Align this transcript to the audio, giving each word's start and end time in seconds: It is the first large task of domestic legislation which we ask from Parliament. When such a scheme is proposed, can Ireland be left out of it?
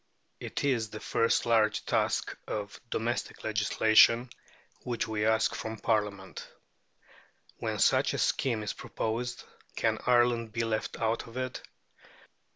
It 0.39 0.63
is 0.63 0.89
the 0.89 0.99
first 0.99 1.45
large 1.45 1.85
task 1.85 2.35
of 2.47 2.81
domestic 2.89 3.43
legislation 3.43 4.31
which 4.79 5.07
we 5.07 5.27
ask 5.27 5.53
from 5.53 5.77
Parliament. 5.77 6.49
When 7.59 7.77
such 7.77 8.15
a 8.15 8.17
scheme 8.17 8.63
is 8.63 8.73
proposed, 8.73 9.43
can 9.75 9.99
Ireland 10.07 10.53
be 10.53 10.63
left 10.63 10.97
out 10.99 11.27
of 11.27 11.37
it? 11.37 11.61